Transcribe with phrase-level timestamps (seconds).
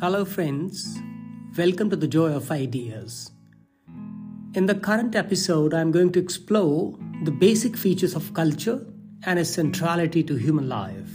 [0.00, 0.96] Hello, friends.
[1.56, 3.32] Welcome to the Joy of Ideas.
[4.54, 8.86] In the current episode, I'm going to explore the basic features of culture
[9.24, 11.10] and its centrality to human life.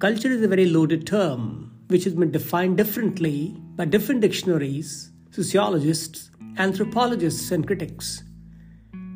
[0.00, 6.30] Culture is a very loaded term which has been defined differently by different dictionaries, sociologists,
[6.58, 8.22] anthropologists, and critics.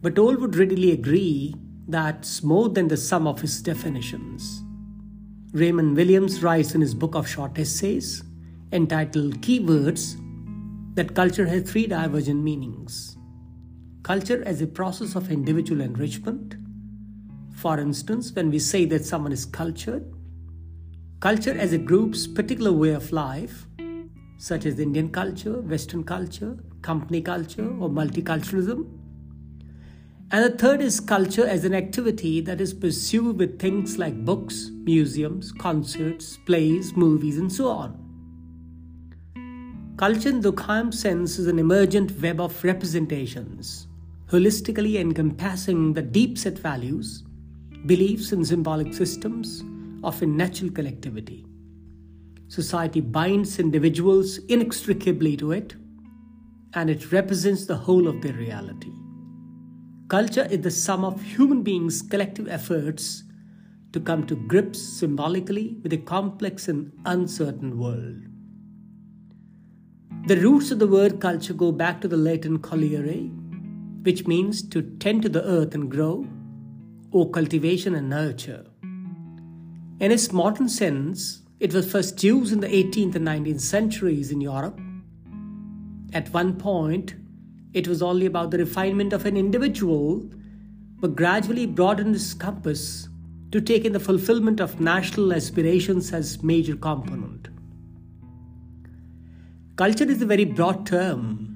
[0.00, 1.54] But all would readily agree
[1.86, 4.64] that it's more than the sum of its definitions.
[5.52, 8.22] Raymond Williams writes in his book of short essays
[8.72, 10.16] entitled Keywords
[10.94, 13.18] that culture has three divergent meanings.
[14.02, 16.54] Culture as a process of individual enrichment.
[17.54, 20.10] For instance, when we say that someone is cultured,
[21.20, 23.66] culture as a group's particular way of life,
[24.38, 28.86] such as Indian culture, Western culture, company culture, or multiculturalism,
[30.32, 34.70] and the third is culture as an activity that is pursued with things like books,
[34.72, 37.98] museums, concerts, plays, movies, and so on.
[39.98, 43.88] Culture in Durkheim's sense is an emergent web of representations,
[44.26, 47.24] holistically encompassing the deep set values,
[47.84, 49.62] beliefs, and symbolic systems
[50.02, 51.44] of a natural collectivity.
[52.48, 55.74] Society binds individuals inextricably to it,
[56.72, 58.92] and it represents the whole of their reality.
[60.12, 63.22] Culture is the sum of human beings' collective efforts
[63.94, 68.20] to come to grips symbolically with a complex and uncertain world.
[70.26, 73.30] The roots of the word culture go back to the Latin colere,
[74.02, 76.26] which means to tend to the earth and grow,
[77.10, 78.66] or cultivation and nurture.
[79.98, 84.42] In its modern sense, it was first used in the 18th and 19th centuries in
[84.42, 84.78] Europe.
[86.12, 87.14] At one point,
[87.74, 90.28] it was only about the refinement of an individual,
[91.00, 93.08] but gradually broadened its compass
[93.50, 97.48] to take in the fulfillment of national aspirations as major component.
[99.76, 101.48] Culture is a very broad term,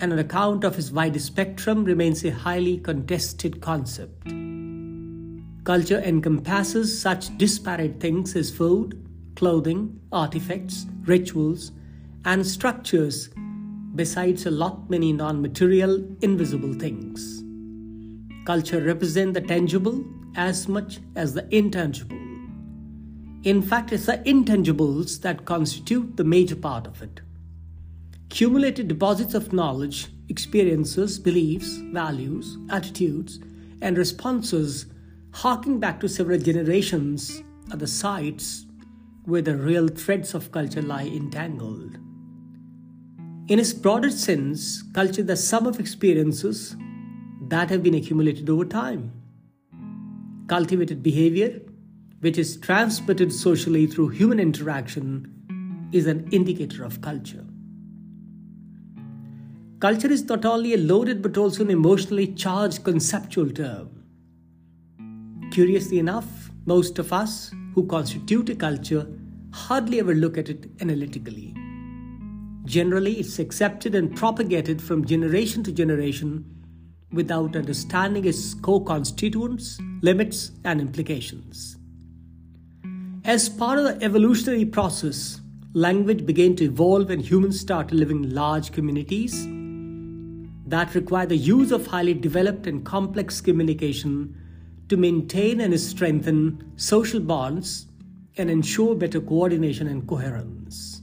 [0.00, 4.26] and on account of its wide spectrum remains a highly contested concept.
[5.64, 11.72] Culture encompasses such disparate things as food, clothing, artifacts, rituals,
[12.24, 13.30] and structures
[14.00, 17.44] besides a lot many non-material invisible things.
[18.46, 20.02] Culture represents the tangible
[20.36, 22.16] as much as the intangible.
[23.42, 27.20] In fact, it's the intangibles that constitute the major part of it.
[28.30, 33.38] Cumulated deposits of knowledge, experiences, beliefs, values, attitudes,
[33.82, 34.86] and responses
[35.32, 38.64] harking back to several generations are the sites
[39.26, 41.98] where the real threads of culture lie entangled.
[43.50, 46.76] In its broader sense, culture is the sum of experiences
[47.48, 49.10] that have been accumulated over time.
[50.46, 51.60] Cultivated behavior,
[52.20, 57.44] which is transmitted socially through human interaction, is an indicator of culture.
[59.80, 63.88] Culture is not only a loaded but also an emotionally charged conceptual term.
[65.50, 69.08] Curiously enough, most of us who constitute a culture
[69.52, 71.59] hardly ever look at it analytically.
[72.70, 76.44] Generally, it's accepted and propagated from generation to generation
[77.10, 81.76] without understanding its co constituents, limits, and implications.
[83.24, 85.40] As part of the evolutionary process,
[85.72, 89.48] language began to evolve when humans started living in large communities
[90.68, 94.32] that require the use of highly developed and complex communication
[94.88, 97.86] to maintain and strengthen social bonds
[98.36, 100.99] and ensure better coordination and coherence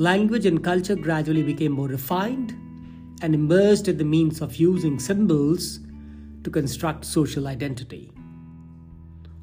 [0.00, 2.52] language and culture gradually became more refined
[3.20, 5.78] and emerged as the means of using symbols
[6.42, 8.10] to construct social identity.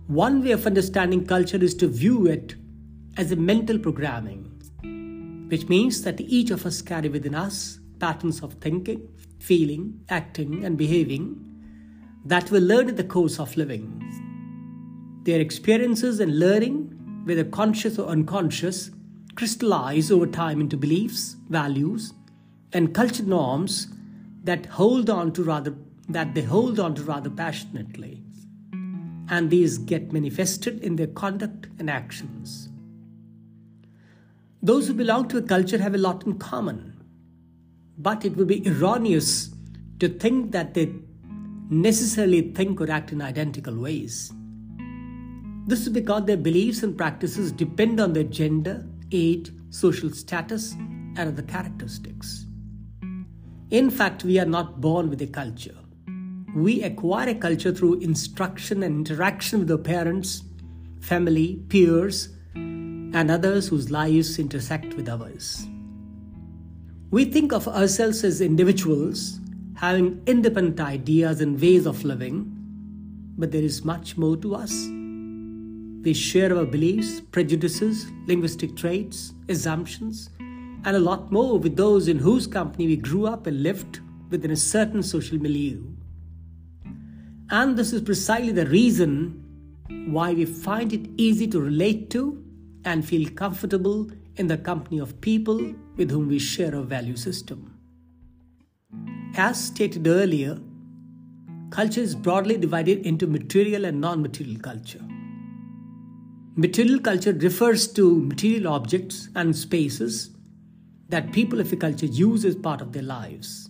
[0.07, 2.55] One way of understanding culture is to view it
[3.17, 4.45] as a mental programming,
[5.49, 9.07] which means that each of us carry within us patterns of thinking,
[9.37, 11.39] feeling, acting, and behaving
[12.25, 13.85] that we learn in the course of living.
[15.21, 18.89] Their experiences and learning, whether conscious or unconscious,
[19.37, 22.13] crystallize over time into beliefs, values,
[22.73, 23.87] and culture norms
[24.43, 25.75] that hold on to rather
[26.09, 28.23] that they hold on to rather passionately.
[29.29, 32.69] And these get manifested in their conduct and actions.
[34.63, 37.03] Those who belong to a culture have a lot in common,
[37.97, 39.51] but it would be erroneous
[39.99, 40.93] to think that they
[41.69, 44.31] necessarily think or act in identical ways.
[45.67, 51.19] This is because their beliefs and practices depend on their gender, age, social status, and
[51.19, 52.45] other characteristics.
[53.69, 55.75] In fact, we are not born with a culture.
[56.55, 60.43] We acquire a culture through instruction and interaction with our parents,
[61.01, 65.67] family, peers, and others whose lives intersect with ours.
[67.09, 69.39] We think of ourselves as individuals
[69.75, 72.51] having independent ideas and ways of living,
[73.37, 74.87] but there is much more to us.
[76.03, 80.29] We share our beliefs, prejudices, linguistic traits, assumptions,
[80.85, 83.99] and a lot more with those in whose company we grew up and lived
[84.29, 85.83] within a certain social milieu.
[87.49, 89.43] And this is precisely the reason
[90.07, 92.43] why we find it easy to relate to
[92.85, 97.73] and feel comfortable in the company of people with whom we share a value system.
[99.35, 100.59] As stated earlier,
[101.69, 105.03] culture is broadly divided into material and non material culture.
[106.59, 110.31] Material culture refers to material objects and spaces
[111.07, 113.69] that people of a culture use as part of their lives.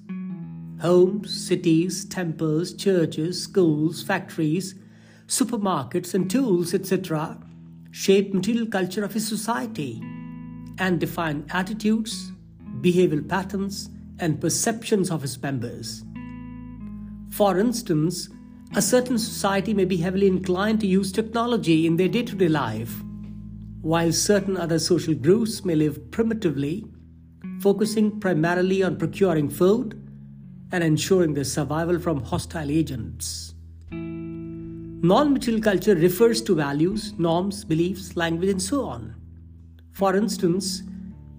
[0.80, 4.76] Homes, cities, temples, churches, schools, factories,
[5.28, 7.38] supermarkets, and tools, etc.,
[7.92, 10.02] shape material culture of a society
[10.80, 12.32] and define attitudes,
[12.80, 13.90] behavioral patterns,
[14.20, 16.06] and perceptions of its members.
[17.32, 18.30] For instance,
[18.76, 22.50] a certain society may be heavily inclined to use technology in their day to day
[22.50, 23.02] life,
[23.82, 26.86] while certain other social groups may live primitively,
[27.62, 29.94] focusing primarily on procuring food
[30.72, 33.54] and ensuring their survival from hostile agents.
[33.92, 39.16] Non material culture refers to values, norms, beliefs, language, and so on.
[39.94, 40.84] For instance,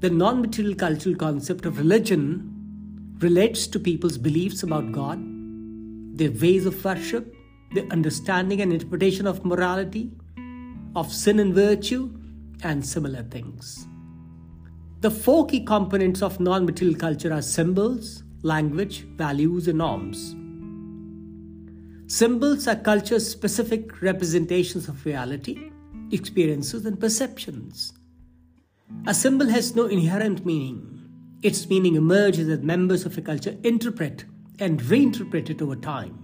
[0.00, 2.54] the non material cultural concept of religion
[3.18, 5.18] relates to people's beliefs about God,
[6.18, 7.34] their ways of worship,
[7.72, 10.10] their understanding and interpretation of morality,
[10.96, 12.12] of sin and virtue,
[12.62, 13.86] and similar things.
[15.00, 20.34] The four key components of non material culture are symbols, language, values, and norms.
[22.12, 25.70] Symbols are culture specific representations of reality,
[26.10, 27.92] experiences, and perceptions.
[29.06, 30.94] A symbol has no inherent meaning.
[31.42, 34.24] Its meaning emerges as members of a culture interpret
[34.60, 36.18] and reinterpret it over time.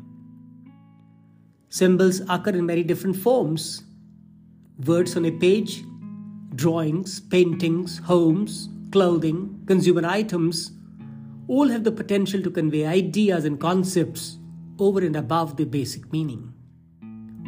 [1.68, 3.82] Symbols occur in many different forms
[4.86, 5.84] words on a page,
[6.54, 10.72] drawings, paintings, homes, clothing, consumer items
[11.48, 14.38] all have the potential to convey ideas and concepts
[14.78, 16.52] over and above their basic meaning.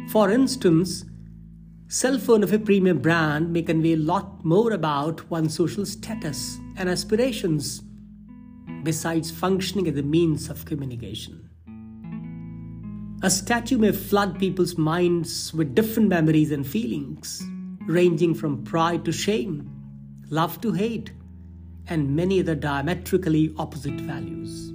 [0.09, 1.03] For instance,
[1.87, 6.57] cell phone of a premium brand may convey a lot more about one's social status
[6.77, 7.81] and aspirations
[8.83, 11.49] besides functioning as a means of communication.
[13.23, 17.43] A statue may flood people's minds with different memories and feelings,
[17.87, 19.71] ranging from pride to shame,
[20.29, 21.11] love to hate,
[21.87, 24.71] and many other diametrically opposite values.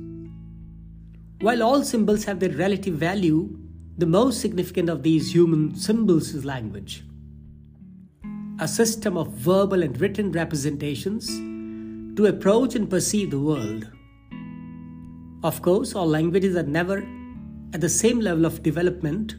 [1.41, 3.59] While all symbols have their relative value,
[3.99, 7.05] the most significant of these human symbols is language.
[8.59, 11.31] A system of verbal and written representations
[12.17, 13.91] to approach and perceive the world.
[15.43, 16.99] Of course, all languages are never
[17.73, 19.37] at the same level of development.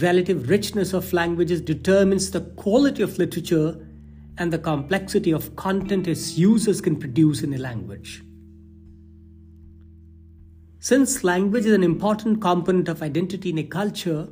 [0.00, 3.86] Relative richness of languages determines the quality of literature
[4.38, 8.22] and the complexity of content its users can produce in a language.
[10.78, 14.28] Since language is an important component of identity in a culture,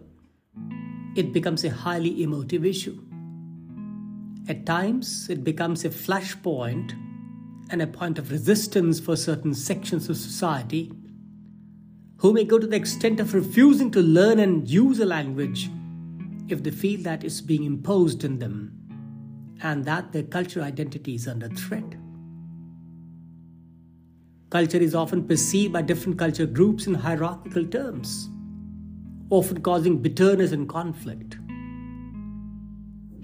[1.15, 2.99] it becomes a highly emotive issue.
[4.49, 6.95] At times, it becomes a flashpoint
[7.71, 10.93] and a point of resistance for certain sections of society
[12.19, 15.71] who may go to the extent of refusing to learn and use a language
[16.49, 18.73] if they feel that it's being imposed on them
[19.63, 21.95] and that their cultural identity is under threat.
[24.51, 28.31] Culture is often perceived by different culture groups in hierarchical terms,
[29.31, 31.37] often causing bitterness and conflict.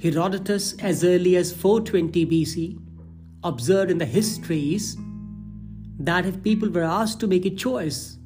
[0.00, 2.83] Herodotus, as early as 420 BC,
[3.44, 4.96] observed in the histories
[5.98, 8.18] that if people were asked to make a choice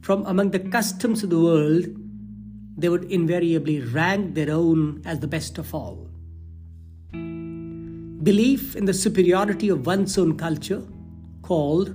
[0.00, 1.84] from among the customs of the world,
[2.76, 6.08] they would invariably rank their own as the best of all.
[7.12, 10.82] Belief in the superiority of one's own culture,
[11.42, 11.94] called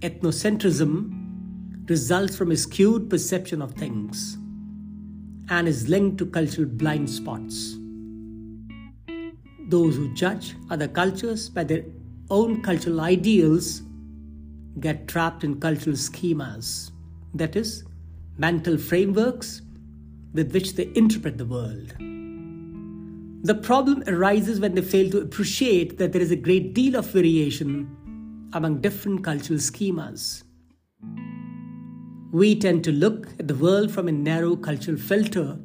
[0.00, 4.36] ethnocentrism, results from a skewed perception of things
[5.50, 7.76] and is linked to cultural blind spots.
[9.68, 11.84] Those who judge other cultures by their
[12.30, 13.82] own cultural ideals
[14.80, 16.90] get trapped in cultural schemas,
[17.34, 17.84] that is,
[18.36, 19.62] mental frameworks
[20.32, 21.94] with which they interpret the world.
[23.42, 27.10] The problem arises when they fail to appreciate that there is a great deal of
[27.10, 30.42] variation among different cultural schemas.
[32.30, 35.58] We tend to look at the world from a narrow cultural filter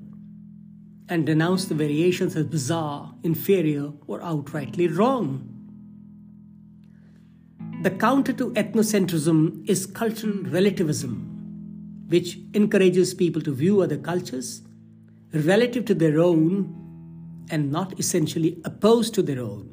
[1.09, 5.52] and denounce the variations as bizarre, inferior, or outrightly wrong.
[7.83, 14.61] The counter to ethnocentrism is cultural relativism, which encourages people to view other cultures
[15.33, 19.69] relative to their own and not essentially opposed to their own.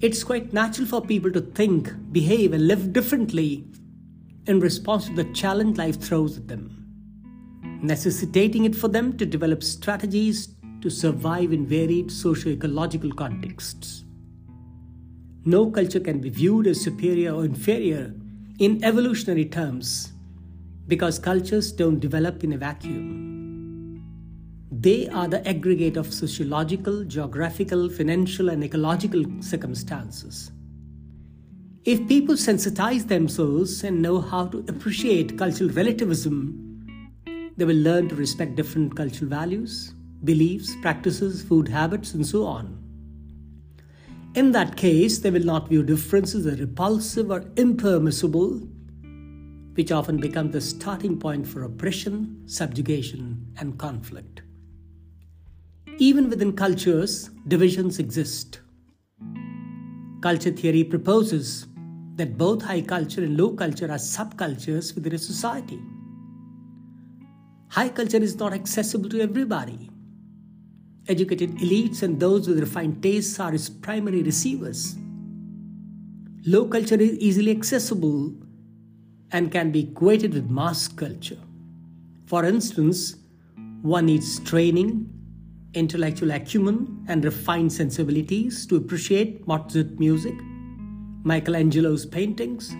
[0.00, 3.66] It's quite natural for people to think, behave, and live differently
[4.46, 6.80] in response to the challenge life throws at them
[7.82, 14.04] necessitating it for them to develop strategies to survive in varied socio-ecological contexts.
[15.44, 18.14] No culture can be viewed as superior or inferior
[18.58, 20.12] in evolutionary terms
[20.86, 24.02] because cultures don't develop in a vacuum.
[24.70, 30.50] They are the aggregate of sociological, geographical, financial, and ecological circumstances.
[31.84, 37.16] If people sensitize themselves and know how to appreciate cultural relativism,
[37.56, 39.94] they will learn to respect different cultural values,
[40.24, 42.89] beliefs, practices, food habits, and so on.
[44.36, 48.60] In that case, they will not view differences as repulsive or impermissible,
[49.74, 54.42] which often become the starting point for oppression, subjugation, and conflict.
[55.98, 58.60] Even within cultures, divisions exist.
[60.22, 61.66] Culture theory proposes
[62.14, 65.80] that both high culture and low culture are subcultures within a society.
[67.70, 69.90] High culture is not accessible to everybody.
[71.10, 74.96] Educated elites and those with refined tastes are its primary receivers.
[76.46, 78.32] Low culture is easily accessible
[79.32, 81.40] and can be equated with mass culture.
[82.26, 83.16] For instance,
[83.82, 85.10] one needs training,
[85.74, 90.34] intellectual acumen, and refined sensibilities to appreciate Mozart music,
[91.24, 92.76] Michelangelo's paintings,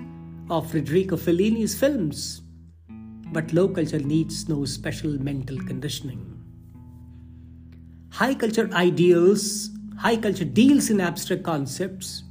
[0.48, 2.42] or Federico Fellini's films
[3.32, 6.29] but low culture needs no special mental conditioning.
[8.12, 12.24] High culture ideals, high culture deals in abstract concepts,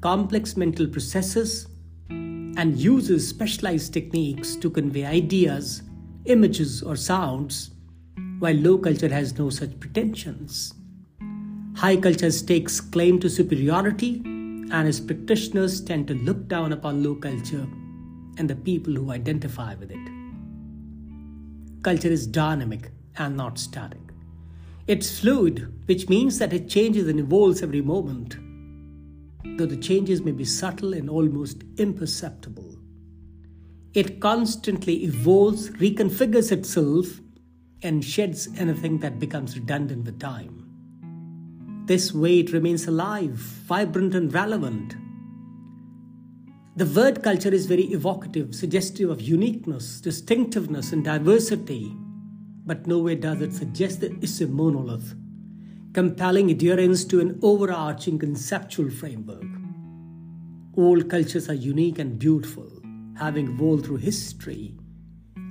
[0.00, 1.66] complex mental processes,
[2.08, 5.82] and uses specialized techniques to convey ideas,
[6.26, 7.72] images, or sounds,
[8.38, 10.74] while low culture has no such pretensions.
[11.76, 17.16] High culture stakes claim to superiority, and its practitioners tend to look down upon low
[17.16, 17.66] culture
[18.38, 21.82] and the people who identify with it.
[21.82, 24.09] Culture is dynamic and not static.
[24.90, 28.36] It's fluid, which means that it changes and evolves every moment,
[29.56, 32.76] though the changes may be subtle and almost imperceptible.
[33.94, 37.20] It constantly evolves, reconfigures itself,
[37.82, 41.84] and sheds anything that becomes redundant with time.
[41.86, 44.96] This way it remains alive, vibrant, and relevant.
[46.74, 51.96] The word culture is very evocative, suggestive of uniqueness, distinctiveness, and diversity,
[52.64, 55.14] but nowhere does it suggest that it's a monolith,
[55.92, 59.44] compelling adherence to an overarching conceptual framework.
[60.76, 62.70] All cultures are unique and beautiful,
[63.18, 64.74] having evolved through history,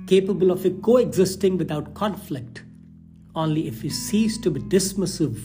[0.06, 2.64] capable of coexisting without conflict,
[3.34, 5.40] only if we cease to be dismissive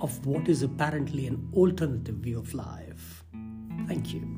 [0.00, 3.24] of what is apparently an alternative view of life.
[3.86, 4.37] Thank you.